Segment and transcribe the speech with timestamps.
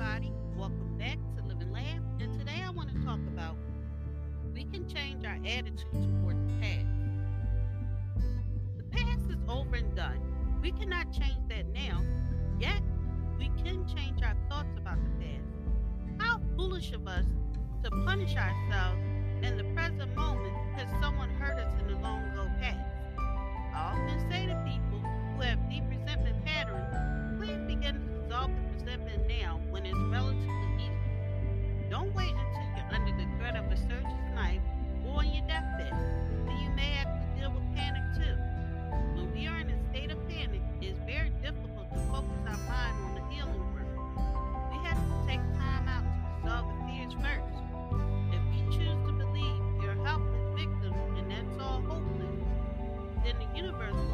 [0.00, 0.32] everybody.
[0.56, 2.00] Welcome back to Live and Laugh.
[2.20, 3.56] And today I want to talk about
[4.54, 6.86] we can change our attitude toward the past.
[8.78, 10.20] The past is over and done.
[10.62, 12.02] We cannot change that now,
[12.58, 12.80] yet
[13.38, 15.44] we can change our thoughts about the past.
[16.18, 17.26] How foolish of us
[17.84, 19.02] to punish ourselves
[19.42, 22.78] in the present moment because someone hurt us in the long ago past.
[23.74, 28.84] I often say to people who have deep resentment patterns, please begin to dissolve the
[28.84, 29.60] resentment now
[53.30, 54.09] in the universe